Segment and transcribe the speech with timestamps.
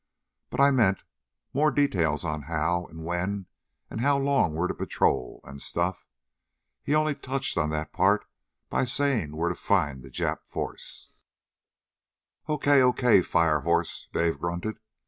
[0.49, 1.03] But I meant,
[1.53, 3.45] more details on how, and when,
[3.87, 6.07] and how long we're to patrol, and stuff?
[6.81, 8.25] He only touched on that part
[8.67, 11.11] by saying that we're to find the Jap force."
[12.49, 14.79] "Okay, okay, fire horse!" Dave grunted.